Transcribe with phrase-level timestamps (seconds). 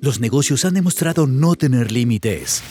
[0.00, 2.62] los negocios han demostrado no tener límites.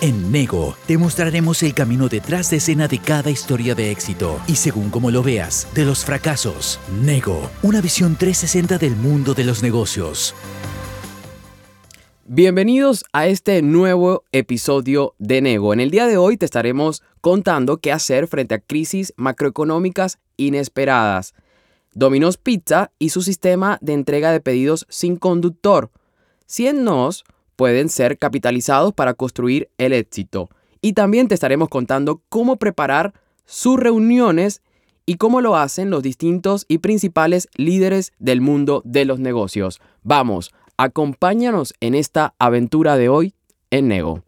[0.00, 4.54] En Nego te mostraremos el camino detrás de escena de cada historia de éxito y
[4.54, 6.78] según como lo veas, de los fracasos.
[7.02, 10.34] Nego, una visión 360 del mundo de los negocios.
[12.24, 15.74] Bienvenidos a este nuevo episodio de Nego.
[15.74, 21.34] En el día de hoy te estaremos contando qué hacer frente a crisis macroeconómicas inesperadas.
[21.92, 25.90] Domino's Pizza y su sistema de entrega de pedidos sin conductor.
[26.50, 27.24] 100 nos
[27.54, 30.50] pueden ser capitalizados para construir el éxito.
[30.82, 34.60] Y también te estaremos contando cómo preparar sus reuniones
[35.06, 39.80] y cómo lo hacen los distintos y principales líderes del mundo de los negocios.
[40.02, 43.34] Vamos, acompáñanos en esta aventura de hoy
[43.70, 44.24] en Nego.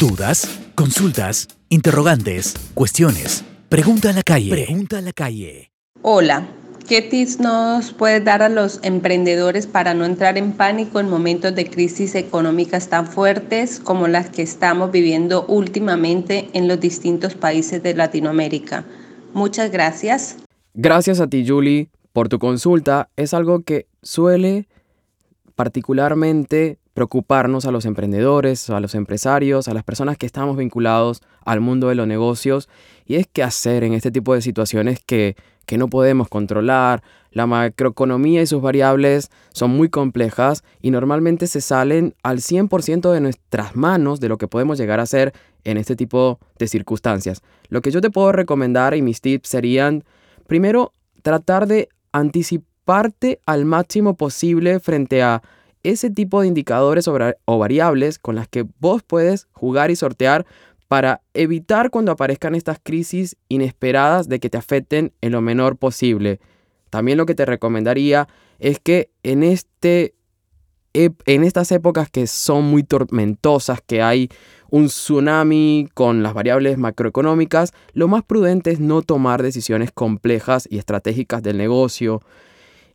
[0.00, 0.60] ¿Dudas?
[0.74, 1.46] ¿Consultas?
[1.68, 2.54] ¿Interrogantes?
[2.74, 3.44] ¿Cuestiones?
[3.68, 4.50] Pregunta a la calle.
[4.50, 5.70] Pregunta a la calle.
[6.02, 6.63] Hola.
[6.88, 11.54] ¿Qué tips nos puedes dar a los emprendedores para no entrar en pánico en momentos
[11.54, 17.82] de crisis económicas tan fuertes como las que estamos viviendo últimamente en los distintos países
[17.82, 18.84] de Latinoamérica?
[19.32, 20.36] Muchas gracias.
[20.74, 23.08] Gracias a ti, Julie, por tu consulta.
[23.16, 24.68] Es algo que suele
[25.54, 31.60] particularmente preocuparnos a los emprendedores, a los empresarios, a las personas que estamos vinculados al
[31.60, 32.68] mundo de los negocios.
[33.06, 35.34] Y es qué hacer en este tipo de situaciones que
[35.66, 37.02] que no podemos controlar.
[37.30, 43.20] La macroeconomía y sus variables son muy complejas y normalmente se salen al 100% de
[43.20, 45.32] nuestras manos de lo que podemos llegar a hacer
[45.64, 47.42] en este tipo de circunstancias.
[47.68, 50.04] Lo que yo te puedo recomendar y mis tips serían,
[50.46, 50.92] primero,
[51.22, 55.42] tratar de anticiparte al máximo posible frente a
[55.82, 60.46] ese tipo de indicadores o variables con las que vos puedes jugar y sortear
[60.88, 66.40] para evitar cuando aparezcan estas crisis inesperadas de que te afecten en lo menor posible.
[66.90, 70.14] También lo que te recomendaría es que en, este,
[70.92, 74.28] en estas épocas que son muy tormentosas, que hay
[74.70, 80.78] un tsunami con las variables macroeconómicas, lo más prudente es no tomar decisiones complejas y
[80.78, 82.20] estratégicas del negocio,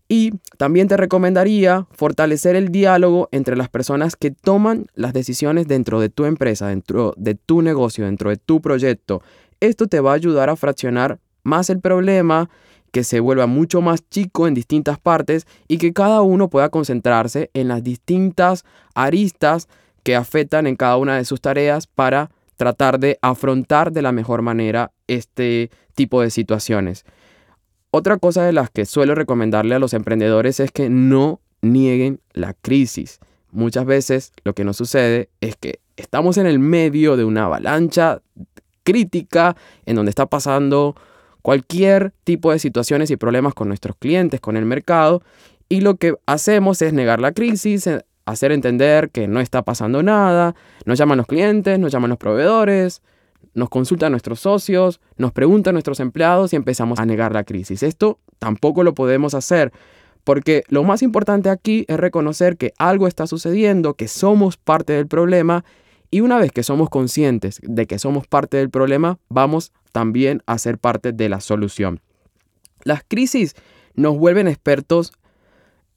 [0.09, 5.99] y también te recomendaría fortalecer el diálogo entre las personas que toman las decisiones dentro
[6.01, 9.21] de tu empresa, dentro de tu negocio, dentro de tu proyecto.
[9.59, 12.49] Esto te va a ayudar a fraccionar más el problema,
[12.91, 17.51] que se vuelva mucho más chico en distintas partes y que cada uno pueda concentrarse
[17.53, 18.65] en las distintas
[18.95, 19.67] aristas
[20.01, 24.41] que afectan en cada una de sus tareas para tratar de afrontar de la mejor
[24.41, 27.05] manera este tipo de situaciones.
[27.91, 32.53] Otra cosa de las que suelo recomendarle a los emprendedores es que no nieguen la
[32.53, 33.19] crisis.
[33.51, 38.21] Muchas veces lo que nos sucede es que estamos en el medio de una avalancha
[38.83, 39.55] crítica
[39.85, 40.95] en donde está pasando
[41.41, 45.23] cualquier tipo de situaciones y problemas con nuestros clientes, con el mercado,
[45.67, 50.03] y lo que hacemos es negar la crisis, eh, hacer entender que no está pasando
[50.03, 50.55] nada,
[50.85, 53.01] nos llaman los clientes, nos llaman los proveedores,
[53.53, 57.83] nos consultan nuestros socios, nos preguntan nuestros empleados y empezamos a negar la crisis.
[57.83, 59.71] Esto tampoco lo podemos hacer
[60.23, 65.07] porque lo más importante aquí es reconocer que algo está sucediendo, que somos parte del
[65.07, 65.65] problema
[66.11, 70.57] y una vez que somos conscientes de que somos parte del problema, vamos también a
[70.57, 72.01] ser parte de la solución.
[72.83, 73.55] Las crisis
[73.95, 75.13] nos vuelven expertos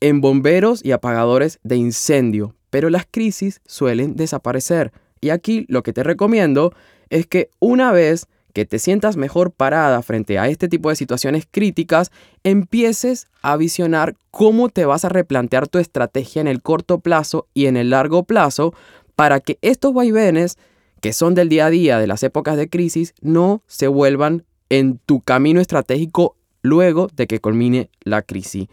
[0.00, 4.92] en bomberos y apagadores de incendio, pero las crisis suelen desaparecer.
[5.20, 6.72] Y aquí lo que te recomiendo
[7.12, 11.46] es que una vez que te sientas mejor parada frente a este tipo de situaciones
[11.50, 12.10] críticas,
[12.42, 17.66] empieces a visionar cómo te vas a replantear tu estrategia en el corto plazo y
[17.66, 18.74] en el largo plazo
[19.14, 20.56] para que estos vaivenes
[21.02, 24.98] que son del día a día de las épocas de crisis no se vuelvan en
[24.98, 28.68] tu camino estratégico luego de que culmine la crisis.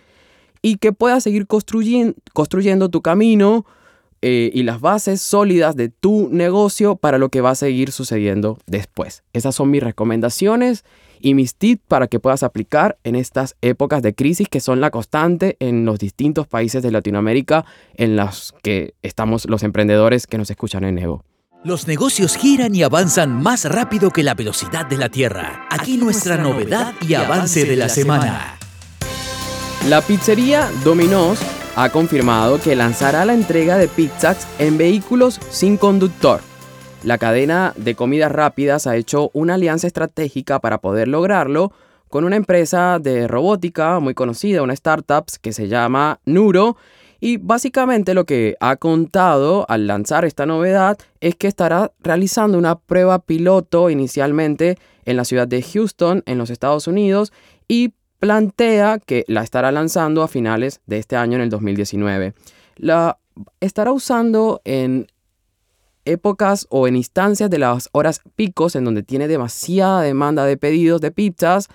[0.62, 3.66] Y que puedas seguir construyendo, construyendo tu camino
[4.22, 8.57] eh, y las bases sólidas de tu negocio para lo que va a seguir sucediendo
[8.68, 9.24] después.
[9.34, 10.84] Esas son mis recomendaciones
[11.22, 14.91] y mis tips para que puedas aplicar en estas épocas de crisis que son la
[14.91, 17.66] constante en los distintos países de Latinoamérica
[17.96, 21.23] en los que estamos los emprendedores que nos escuchan en Evo.
[21.64, 25.67] Los negocios giran y avanzan más rápido que la velocidad de la Tierra.
[25.70, 28.58] Aquí, nuestra, novedad y avance de la semana.
[29.90, 31.40] La pizzería Domino's
[31.81, 36.41] ha confirmado que lanzará la entrega de pizzas en vehículos sin conductor.
[37.05, 41.72] La cadena de comidas rápidas ha hecho una alianza estratégica para poder lograrlo
[42.09, 46.76] con una empresa de robótica muy conocida, una startup que se llama Nuro.
[47.22, 52.78] Y básicamente lo que ha contado al lanzar esta novedad es que estará realizando una
[52.78, 57.32] prueba piloto inicialmente en la ciudad de Houston, en los Estados Unidos,
[57.70, 62.34] y plantea que la estará lanzando a finales de este año en el 2019.
[62.76, 63.18] la
[63.62, 65.08] estará usando en
[66.06, 71.02] épocas o en instancias de las horas picos en donde tiene demasiada demanda de pedidos
[71.02, 71.68] de pizzas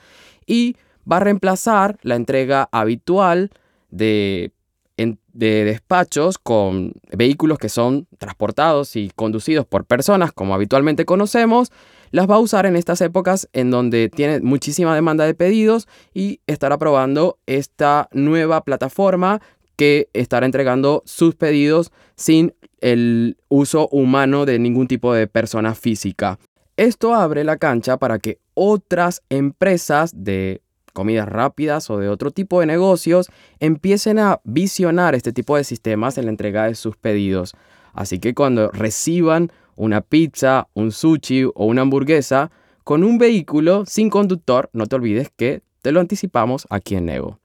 [0.46, 0.76] y
[1.10, 3.50] va a reemplazar la entrega habitual
[3.90, 4.52] de,
[4.96, 11.70] de despachos con vehículos que son transportados y conducidos por personas como habitualmente conocemos,
[12.14, 16.38] las va a usar en estas épocas en donde tiene muchísima demanda de pedidos y
[16.46, 19.42] estará probando esta nueva plataforma
[19.74, 26.38] que estará entregando sus pedidos sin el uso humano de ningún tipo de persona física.
[26.76, 30.62] Esto abre la cancha para que otras empresas de
[30.92, 33.28] comidas rápidas o de otro tipo de negocios
[33.58, 37.56] empiecen a visionar este tipo de sistemas en la entrega de sus pedidos.
[37.92, 42.50] Así que cuando reciban una pizza, un sushi o una hamburguesa
[42.84, 47.40] con un vehículo sin conductor, no te olvides que te lo anticipamos aquí en Nego.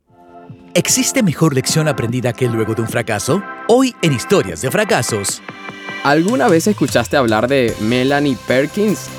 [0.74, 3.42] ¿Existe mejor lección aprendida que luego de un fracaso?
[3.68, 5.42] Hoy en Historias de Fracasos.
[6.04, 9.10] ¿Alguna vez escuchaste hablar de Melanie Perkins?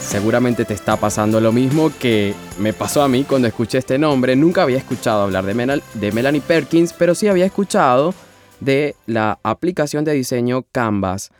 [0.00, 4.34] Seguramente te está pasando lo mismo que me pasó a mí cuando escuché este nombre.
[4.34, 8.14] Nunca había escuchado hablar de, de Melanie Perkins, pero sí había escuchado
[8.60, 11.30] de la aplicación de diseño Canvas.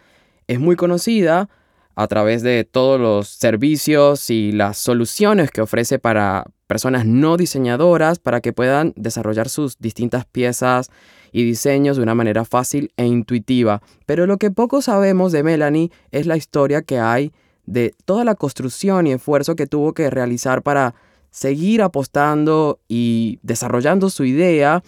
[0.47, 1.49] Es muy conocida
[1.95, 8.19] a través de todos los servicios y las soluciones que ofrece para personas no diseñadoras
[8.19, 10.91] para que puedan desarrollar sus distintas piezas
[11.33, 13.83] y diseños de una manera fácil e intuitiva.
[14.07, 17.33] Pero lo que poco sabemos de Melanie es la historia que hay
[17.67, 20.95] de toda la construcción y esfuerzo que tuvo que realizar para
[21.31, 24.83] seguir apostando y desarrollando su idea.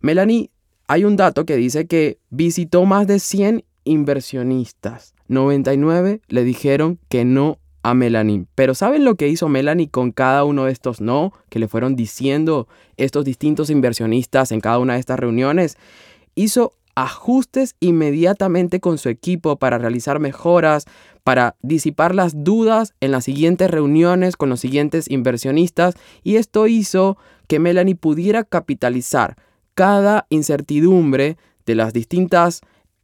[0.00, 0.50] Melanie,
[0.86, 5.14] hay un dato que dice que visitó más de 100 inversionistas.
[5.28, 8.46] 99 le dijeron que no a Melanie.
[8.54, 11.96] Pero ¿saben lo que hizo Melanie con cada uno de estos no que le fueron
[11.96, 15.76] diciendo estos distintos inversionistas en cada una de estas reuniones?
[16.34, 20.84] Hizo ajustes inmediatamente con su equipo para realizar mejoras,
[21.24, 27.16] para disipar las dudas en las siguientes reuniones con los siguientes inversionistas y esto hizo
[27.46, 29.36] que Melanie pudiera capitalizar
[29.74, 31.36] cada incertidumbre
[31.66, 32.60] de las distintas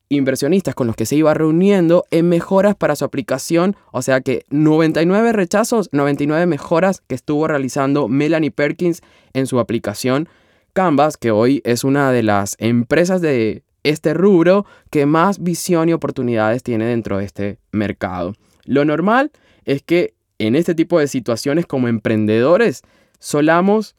[0.09, 4.45] inversionistas con los que se iba reuniendo en mejoras para su aplicación, o sea que
[4.51, 10.29] 99 rechazos, 99 mejoras que estuvo realizando Melanie Perkins en su aplicación
[10.73, 15.93] Canvas, que hoy es una de las empresas de este rubro que más visión y
[15.93, 18.35] oportunidades tiene dentro de este mercado.
[18.65, 19.31] Lo normal
[19.65, 22.83] es que en este tipo de situaciones como emprendedores
[23.19, 23.97] solamos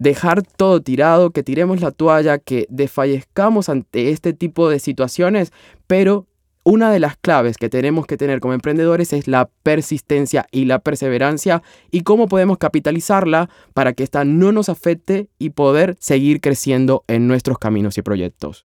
[0.00, 5.52] dejar todo tirado, que tiremos la toalla, que desfallezcamos ante este tipo de situaciones,
[5.86, 6.26] pero
[6.64, 10.78] una de las claves que tenemos que tener como emprendedores es la persistencia y la
[10.78, 17.04] perseverancia y cómo podemos capitalizarla para que esta no nos afecte y poder seguir creciendo
[17.06, 18.66] en nuestros caminos y proyectos.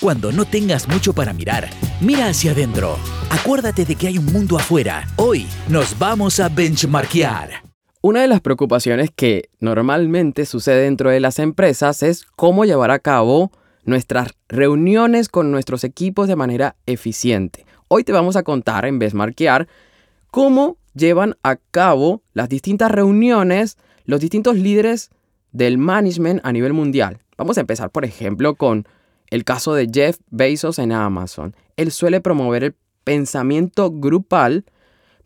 [0.00, 1.68] Cuando no tengas mucho para mirar,
[2.00, 2.96] mira hacia adentro.
[3.30, 5.06] Acuérdate de que hay un mundo afuera.
[5.16, 7.71] Hoy nos vamos a benchmarkear.
[8.04, 12.98] Una de las preocupaciones que normalmente sucede dentro de las empresas es cómo llevar a
[12.98, 13.52] cabo
[13.84, 17.64] nuestras reuniones con nuestros equipos de manera eficiente.
[17.86, 19.68] Hoy te vamos a contar en Benchmarkear
[20.32, 25.10] cómo llevan a cabo las distintas reuniones los distintos líderes
[25.52, 27.20] del management a nivel mundial.
[27.38, 28.84] Vamos a empezar, por ejemplo, con
[29.30, 31.54] el caso de Jeff Bezos en Amazon.
[31.76, 34.64] Él suele promover el pensamiento grupal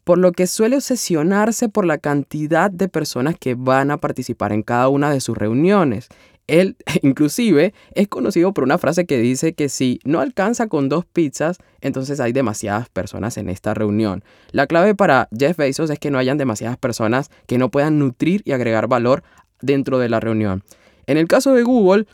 [0.06, 4.62] por lo que suele obsesionarse por la cantidad de personas que van a participar en
[4.62, 6.06] cada una de sus reuniones.
[6.46, 11.04] Él inclusive es conocido por una frase que dice que si no alcanza con dos
[11.06, 14.22] pizzas, entonces hay demasiadas personas en esta reunión.
[14.52, 18.42] La clave para Jeff Bezos es que no hayan demasiadas personas que no puedan nutrir
[18.44, 19.24] y agregar valor
[19.60, 20.62] dentro de la reunión.
[21.08, 22.06] En el caso de Google,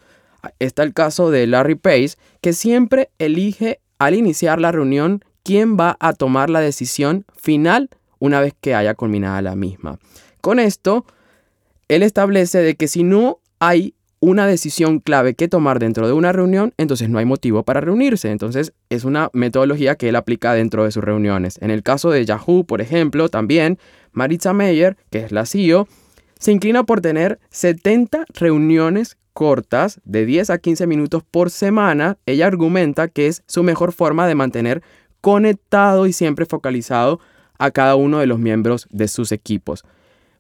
[0.61, 5.97] está el caso de Larry Page, que siempre elige al iniciar la reunión quién va
[6.01, 9.99] a tomar la decisión final una vez que haya culminada la misma.
[10.41, 11.05] Con esto,
[11.89, 16.31] él establece de que si no hay una decisión clave que tomar dentro de una
[16.31, 18.31] reunión, entonces no hay motivo para reunirse.
[18.31, 21.59] Entonces es una metodología que él aplica dentro de sus reuniones.
[21.61, 23.79] En el caso de Yahoo, por ejemplo, también
[24.13, 25.89] Maritza Meyer, que es la CEO,
[26.39, 32.17] se inclina por tener 70 reuniones cortas de 10 a 15 minutos por semana.
[32.25, 34.83] Ella argumenta que es su mejor forma de mantener
[35.23, 37.21] conectado y siempre focalizado
[37.59, 39.85] a cada uno de los miembros de sus equipos.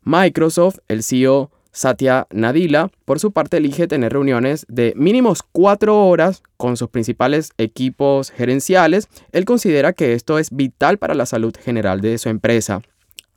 [0.02, 6.42] Microsoft, el CEO Satya Nadella, por su parte elige tener reuniones de mínimos cuatro horas
[6.58, 9.08] con sus principales equipos gerenciales.
[9.30, 12.82] Él considera que esto es vital para la salud general de su empresa.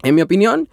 [0.03, 0.67] En mi opinión,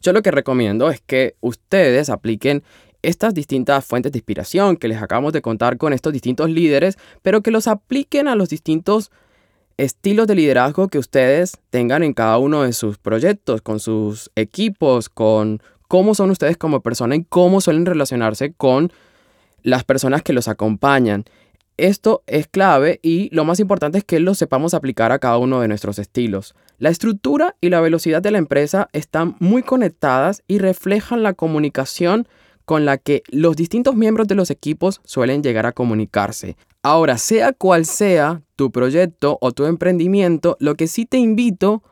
[0.00, 2.62] yo lo que recomiendo es que ustedes apliquen
[3.02, 7.42] estas distintas fuentes de inspiración que les acabamos de contar con estos distintos líderes, pero
[7.42, 9.10] que los apliquen a los distintos
[9.78, 15.08] estilos de liderazgo que ustedes tengan en cada uno de sus proyectos, con sus equipos,
[15.08, 18.92] con cómo son ustedes como persona y cómo suelen relacionarse con
[19.62, 21.24] las personas que los acompañan.
[21.76, 25.60] Esto es clave y lo más importante es que lo sepamos aplicar a cada uno
[25.60, 26.56] de nuestros estilos.
[26.78, 32.26] La estructura y la velocidad de la empresa están muy conectadas y reflejan la comunicación
[32.68, 36.58] con la que los distintos miembros de los equipos suelen llegar a comunicarse.
[36.82, 41.82] Ahora, sea cual sea tu proyecto o tu emprendimiento, lo que sí te invito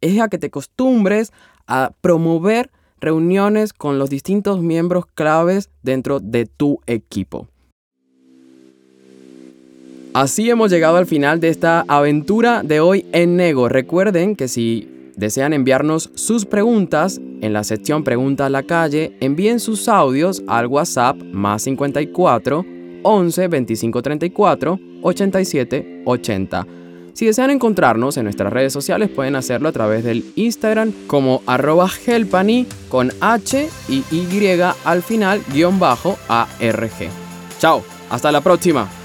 [0.00, 1.34] es a que te acostumbres
[1.66, 7.48] a promover reuniones con los distintos miembros claves dentro de tu equipo.
[10.14, 13.68] Así hemos llegado al final de esta aventura de hoy en Nego.
[13.68, 19.60] Recuerden que si desean enviarnos sus preguntas en la sección Pregunta a la calle, envíen
[19.60, 22.64] sus audios al WhatsApp más 54
[23.02, 26.66] 11 25 34 87 80.
[27.12, 31.90] Si desean encontrarnos en nuestras redes sociales pueden hacerlo a través del Instagram como arroba
[32.06, 37.10] helpani con H y Y al final guion bajo ARG.
[37.58, 38.99] Chao, hasta la próxima.